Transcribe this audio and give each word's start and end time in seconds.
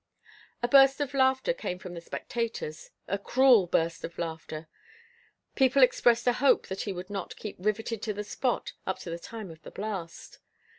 A 0.63 0.67
burst 0.67 0.99
of 0.99 1.13
laughter 1.13 1.53
came 1.53 1.77
from 1.77 1.93
the 1.93 2.01
spectators, 2.01 2.89
a 3.07 3.19
cruel 3.19 3.67
burst 3.67 4.03
of 4.03 4.17
laughter; 4.17 4.67
people 5.53 5.83
expressed 5.83 6.25
a 6.25 6.33
hope 6.33 6.69
that 6.69 6.81
he 6.81 6.91
would 6.91 7.11
not 7.11 7.35
keep 7.35 7.55
riveted 7.59 8.01
to 8.01 8.13
the 8.15 8.23
spot 8.23 8.73
up 8.87 8.97
to 9.01 9.11
the 9.11 9.19
time 9.19 9.51
of 9.51 9.61
the 9.61 9.69
blast. 9.69 10.39